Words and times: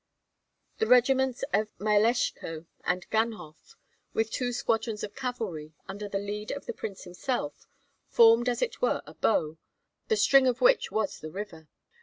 The 0.79 0.87
regiments 0.87 1.43
of 1.53 1.69
Myeleshko 1.77 2.65
and 2.83 3.07
Ganhoff 3.11 3.75
with 4.15 4.31
two 4.31 4.51
squadrons 4.51 5.03
of 5.03 5.15
cavalry, 5.15 5.75
under 5.87 6.09
the 6.09 6.17
lead 6.17 6.49
of 6.49 6.65
the 6.65 6.73
prince 6.73 7.03
himself, 7.03 7.67
formed 8.07 8.49
as 8.49 8.63
it 8.63 8.81
were 8.81 9.03
a 9.05 9.13
bow, 9.13 9.59
the 10.07 10.17
string 10.17 10.47
of 10.47 10.59
which 10.59 10.91
was 10.91 11.19
the 11.19 11.29
river. 11.29 11.67